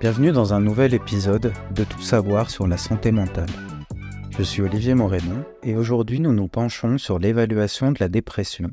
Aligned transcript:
Bienvenue 0.00 0.32
dans 0.32 0.54
un 0.54 0.60
nouvel 0.60 0.94
épisode 0.94 1.52
de 1.74 1.84
Tout 1.84 2.00
savoir 2.00 2.48
sur 2.48 2.66
la 2.66 2.78
santé 2.78 3.12
mentale. 3.12 3.50
Je 4.30 4.42
suis 4.42 4.62
Olivier 4.62 4.94
Morénon 4.94 5.44
et 5.62 5.76
aujourd'hui 5.76 6.20
nous 6.20 6.32
nous 6.32 6.48
penchons 6.48 6.96
sur 6.96 7.18
l'évaluation 7.18 7.92
de 7.92 7.98
la 8.00 8.08
dépression, 8.08 8.70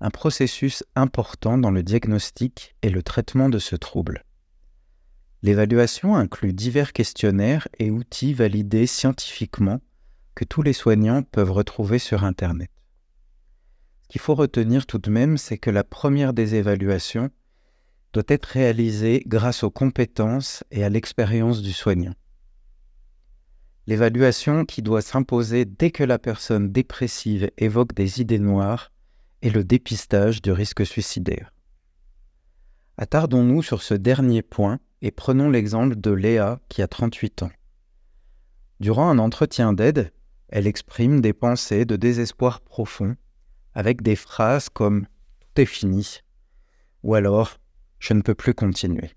un 0.00 0.08
processus 0.08 0.82
important 0.96 1.58
dans 1.58 1.70
le 1.70 1.82
diagnostic 1.82 2.76
et 2.80 2.88
le 2.88 3.02
traitement 3.02 3.50
de 3.50 3.58
ce 3.58 3.76
trouble. 3.76 4.24
L'évaluation 5.42 6.16
inclut 6.16 6.54
divers 6.54 6.94
questionnaires 6.94 7.68
et 7.78 7.90
outils 7.90 8.32
validés 8.32 8.86
scientifiquement 8.86 9.82
que 10.34 10.46
tous 10.46 10.62
les 10.62 10.72
soignants 10.72 11.22
peuvent 11.24 11.52
retrouver 11.52 11.98
sur 11.98 12.24
Internet. 12.24 12.70
Ce 14.04 14.08
qu'il 14.08 14.22
faut 14.22 14.34
retenir 14.34 14.86
tout 14.86 14.98
de 14.98 15.10
même, 15.10 15.36
c'est 15.36 15.58
que 15.58 15.68
la 15.68 15.84
première 15.84 16.32
des 16.32 16.54
évaluations 16.54 17.28
doit 18.14 18.22
être 18.28 18.46
réalisée 18.46 19.24
grâce 19.26 19.64
aux 19.64 19.70
compétences 19.70 20.62
et 20.70 20.84
à 20.84 20.88
l'expérience 20.88 21.60
du 21.60 21.72
soignant. 21.72 22.14
L'évaluation 23.88 24.64
qui 24.64 24.82
doit 24.82 25.02
s'imposer 25.02 25.64
dès 25.64 25.90
que 25.90 26.04
la 26.04 26.18
personne 26.18 26.70
dépressive 26.70 27.50
évoque 27.58 27.92
des 27.92 28.20
idées 28.20 28.38
noires 28.38 28.92
est 29.42 29.50
le 29.50 29.64
dépistage 29.64 30.40
du 30.40 30.52
risque 30.52 30.86
suicidaire. 30.86 31.52
Attardons-nous 32.96 33.62
sur 33.62 33.82
ce 33.82 33.94
dernier 33.94 34.42
point 34.42 34.78
et 35.02 35.10
prenons 35.10 35.50
l'exemple 35.50 35.96
de 35.96 36.12
Léa 36.12 36.60
qui 36.68 36.82
a 36.82 36.88
38 36.88 37.42
ans. 37.42 37.50
Durant 38.78 39.10
un 39.10 39.18
entretien 39.18 39.72
d'aide, 39.72 40.12
elle 40.48 40.68
exprime 40.68 41.20
des 41.20 41.32
pensées 41.32 41.84
de 41.84 41.96
désespoir 41.96 42.60
profond 42.60 43.16
avec 43.74 44.02
des 44.02 44.16
phrases 44.16 44.68
comme 44.68 45.06
Tout 45.40 45.62
est 45.62 45.66
fini 45.66 46.20
ou 47.02 47.14
alors 47.14 47.58
Je 48.04 48.12
ne 48.12 48.20
peux 48.20 48.34
plus 48.34 48.52
continuer. 48.52 49.12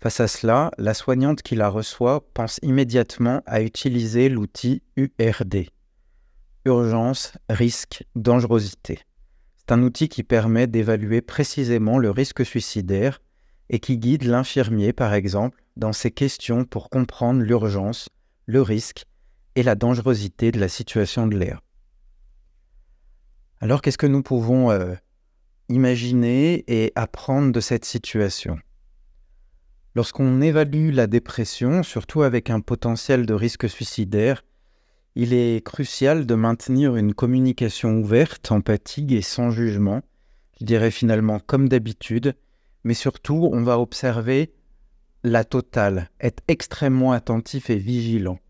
Face 0.00 0.18
à 0.18 0.26
cela, 0.26 0.72
la 0.78 0.94
soignante 0.94 1.42
qui 1.42 1.54
la 1.54 1.68
reçoit 1.68 2.26
pense 2.34 2.58
immédiatement 2.62 3.40
à 3.46 3.62
utiliser 3.62 4.28
l'outil 4.28 4.82
URD 4.96 5.68
urgence, 6.64 7.34
risque, 7.48 8.04
dangerosité. 8.16 9.00
C'est 9.56 9.72
un 9.72 9.82
outil 9.82 10.08
qui 10.08 10.24
permet 10.24 10.66
d'évaluer 10.66 11.20
précisément 11.20 11.98
le 11.98 12.10
risque 12.10 12.44
suicidaire 12.44 13.20
et 13.70 13.78
qui 13.78 13.98
guide 13.98 14.24
l'infirmier, 14.24 14.92
par 14.92 15.14
exemple, 15.14 15.62
dans 15.76 15.92
ses 15.92 16.10
questions 16.10 16.64
pour 16.64 16.90
comprendre 16.90 17.42
l'urgence, 17.42 18.08
le 18.46 18.60
risque 18.60 19.04
et 19.54 19.62
la 19.62 19.74
dangerosité 19.74 20.50
de 20.50 20.58
la 20.58 20.68
situation 20.68 21.26
de 21.28 21.36
l'air. 21.36 21.60
Alors 23.60 23.82
qu'est-ce 23.82 23.98
que 23.98 24.06
nous 24.06 24.22
pouvons 24.22 24.70
euh, 24.70 24.94
imaginer 25.68 26.64
et 26.68 26.92
apprendre 26.94 27.52
de 27.52 27.60
cette 27.60 27.84
situation. 27.84 28.58
Lorsqu'on 29.94 30.40
évalue 30.40 30.92
la 30.92 31.06
dépression, 31.06 31.82
surtout 31.82 32.22
avec 32.22 32.50
un 32.50 32.60
potentiel 32.60 33.26
de 33.26 33.34
risque 33.34 33.68
suicidaire, 33.68 34.44
il 35.14 35.32
est 35.32 35.64
crucial 35.64 36.26
de 36.26 36.34
maintenir 36.34 36.96
une 36.96 37.14
communication 37.14 37.98
ouverte, 37.98 38.50
empathique 38.50 39.12
et 39.12 39.22
sans 39.22 39.50
jugement, 39.50 40.02
je 40.58 40.64
dirais 40.64 40.90
finalement 40.90 41.38
comme 41.38 41.68
d'habitude, 41.68 42.34
mais 42.82 42.94
surtout 42.94 43.48
on 43.52 43.62
va 43.62 43.78
observer 43.78 44.52
la 45.22 45.44
totale, 45.44 46.10
être 46.20 46.42
extrêmement 46.48 47.12
attentif 47.12 47.70
et 47.70 47.76
vigilant. 47.76 48.40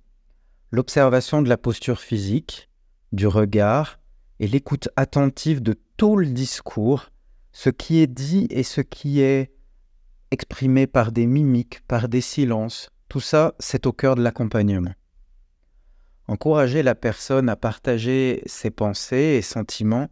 L'observation 0.70 1.42
de 1.42 1.48
la 1.48 1.58
posture 1.58 2.00
physique, 2.00 2.68
du 3.12 3.26
regard 3.26 4.00
et 4.44 4.46
l'écoute 4.46 4.90
attentive 4.96 5.62
de 5.62 5.74
tout 5.96 6.18
le 6.18 6.26
discours, 6.26 7.08
ce 7.52 7.70
qui 7.70 8.00
est 8.00 8.06
dit 8.06 8.46
et 8.50 8.62
ce 8.62 8.82
qui 8.82 9.22
est 9.22 9.54
exprimé 10.30 10.86
par 10.86 11.12
des 11.12 11.24
mimiques, 11.24 11.80
par 11.88 12.10
des 12.10 12.20
silences, 12.20 12.90
tout 13.08 13.20
ça, 13.20 13.54
c'est 13.58 13.86
au 13.86 13.92
cœur 13.92 14.16
de 14.16 14.22
l'accompagnement. 14.22 14.92
Encourager 16.28 16.82
la 16.82 16.94
personne 16.94 17.48
à 17.48 17.56
partager 17.56 18.42
ses 18.44 18.70
pensées 18.70 19.38
et 19.38 19.40
sentiments 19.40 20.10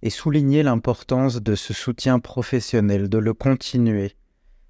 et 0.00 0.08
souligner 0.08 0.62
l'importance 0.62 1.42
de 1.42 1.54
ce 1.54 1.74
soutien 1.74 2.20
professionnel, 2.20 3.10
de 3.10 3.18
le 3.18 3.34
continuer, 3.34 4.16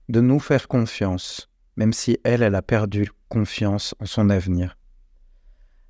de 0.08 0.20
nous 0.20 0.41
faire 0.41 0.66
confiance, 0.66 1.48
même 1.76 1.92
si 1.92 2.19
elle, 2.25 2.42
elle 2.42 2.56
a 2.56 2.62
perdu 2.62 3.12
confiance 3.28 3.94
en 4.00 4.06
son 4.06 4.28
avenir. 4.28 4.76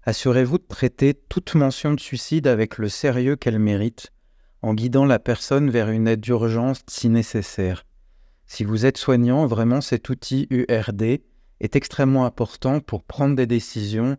Assurez-vous 0.06 0.58
de 0.58 0.66
traiter 0.68 1.14
toute 1.14 1.54
mention 1.54 1.94
de 1.94 2.00
suicide 2.00 2.46
avec 2.46 2.76
le 2.76 2.90
sérieux 2.90 3.36
qu'elle 3.36 3.58
mérite, 3.58 4.12
en 4.60 4.74
guidant 4.74 5.06
la 5.06 5.18
personne 5.18 5.70
vers 5.70 5.88
une 5.88 6.06
aide 6.06 6.20
d'urgence 6.20 6.82
si 6.88 7.08
nécessaire. 7.08 7.84
Si 8.44 8.64
vous 8.64 8.84
êtes 8.84 8.98
soignant, 8.98 9.46
vraiment 9.46 9.80
cet 9.80 10.10
outil 10.10 10.46
URD 10.50 11.22
est 11.60 11.76
extrêmement 11.76 12.26
important 12.26 12.80
pour 12.80 13.02
prendre 13.02 13.34
des 13.34 13.46
décisions 13.46 14.18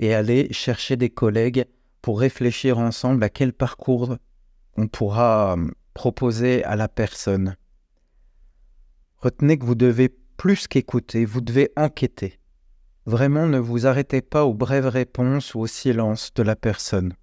et 0.00 0.14
aller 0.14 0.52
chercher 0.52 0.96
des 0.96 1.10
collègues 1.10 1.64
pour 2.02 2.18
réfléchir 2.18 2.78
ensemble 2.78 3.22
à 3.22 3.28
quel 3.28 3.52
parcours 3.52 4.16
on 4.76 4.88
pourra 4.88 5.52
hum, 5.52 5.72
proposer 5.94 6.64
à 6.64 6.74
la 6.74 6.88
personne. 6.88 7.56
Retenez 9.18 9.58
que 9.58 9.66
vous 9.66 9.74
devez 9.76 10.08
plus 10.36 10.66
qu'écouter, 10.66 11.24
vous 11.24 11.42
devez 11.42 11.70
enquêter. 11.76 12.39
Vraiment, 13.06 13.46
ne 13.46 13.58
vous 13.58 13.86
arrêtez 13.86 14.20
pas 14.20 14.44
aux 14.44 14.54
brèves 14.54 14.86
réponses 14.86 15.54
ou 15.54 15.60
au 15.60 15.66
silence 15.66 16.32
de 16.34 16.42
la 16.42 16.56
personne. 16.56 17.14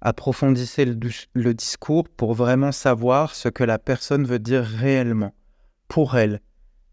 Approfondissez 0.00 0.84
le, 0.84 1.54
discours 1.54 2.08
pour 2.08 2.34
vraiment 2.34 2.72
savoir 2.72 3.36
ce 3.36 3.48
que 3.48 3.62
la 3.62 3.78
personne 3.78 4.24
veut 4.24 4.40
dire 4.40 4.64
réellement, 4.64 5.32
pour 5.86 6.16
elle, 6.16 6.40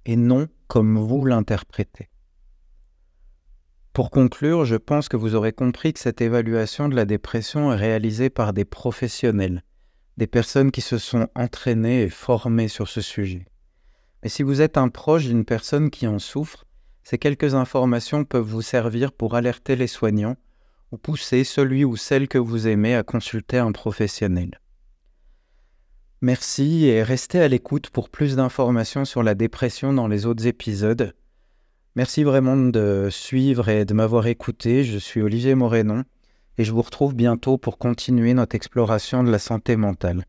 et 0.06 0.16
non 0.16 0.48
comme 0.68 1.00
vous 1.00 1.26
l'interprétez. 1.26 2.10
Pour 3.94 4.12
conclure, 4.12 4.64
je 4.64 4.76
pense 4.76 5.10
que 5.10 5.18
vous 5.18 5.34
aurez 5.34 5.52
compris 5.52 5.92
que 5.94 6.00
cette 6.00 6.22
évaluation 6.22 6.88
de 6.88 6.96
la 6.96 7.06
dépression 7.06 7.74
est 7.74 7.76
réalisée 7.76 8.30
par 8.30 8.54
des 8.54 8.66
professionnels, 8.66 9.64
des 10.18 10.28
personnes 10.28 10.70
qui 10.70 10.82
se 10.82 11.00
sont 11.00 11.28
entraînées 11.36 12.04
et 12.04 12.10
formées 12.10 12.68
sur 12.68 12.88
ce 12.88 13.02
sujet. 13.02 13.48
Mais 14.22 14.30
si 14.30 14.44
vous 14.44 14.62
êtes 14.62 14.78
un 14.78 14.90
proche 14.90 15.26
d'une 15.26 15.46
personne 15.46 15.90
qui 15.90 16.06
en 16.06 16.20
souffre, 16.20 16.66
ces 17.10 17.18
quelques 17.18 17.56
informations 17.56 18.24
peuvent 18.24 18.46
vous 18.46 18.62
servir 18.62 19.12
pour 19.12 19.34
alerter 19.34 19.76
les 19.76 19.88
soignants 19.88 20.36
ou 20.92 21.00
pousser 21.00 21.44
celui 21.44 21.84
ou 21.84 21.96
celle 21.96 22.28
que 22.28 22.38
vous 22.38 22.68
aimez 22.68 22.94
à 22.94 23.02
consulter 23.02 23.58
un 23.58 23.72
professionnel. 23.72 24.60
Merci 26.22 26.86
et 26.86 27.02
restez 27.02 27.40
à 27.42 27.48
l'écoute 27.48 27.90
pour 27.90 28.10
plus 28.10 28.36
d'informations 28.36 29.06
sur 29.06 29.24
la 29.24 29.34
dépression 29.34 29.92
dans 29.92 30.08
les 30.08 30.28
autres 30.28 30.46
épisodes. 30.46 31.16
Merci 31.96 32.24
vraiment 32.24 32.56
de 32.56 33.08
suivre 33.10 33.70
et 33.70 33.86
de 33.86 33.96
m'avoir 33.96 34.28
écouté. 34.28 34.84
Je 34.84 35.00
suis 35.00 35.24
Olivier 35.24 35.56
Morénon 35.56 36.04
et 36.60 36.64
je 36.64 36.72
vous 36.72 36.84
retrouve 36.84 37.16
bientôt 37.16 37.58
pour 37.58 37.80
continuer 37.80 38.36
notre 38.36 38.56
exploration 38.56 39.24
de 39.24 39.32
la 39.32 39.40
santé 39.40 39.78
mentale. 39.78 40.26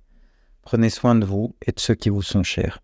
Prenez 0.63 0.89
soin 0.89 1.15
de 1.15 1.27
vous 1.27 1.55
et 1.61 1.73
de 1.73 1.79
ceux 1.79 1.95
qui 1.95 2.09
vous 2.09 2.23
sont 2.23 2.43
chers. 2.43 2.81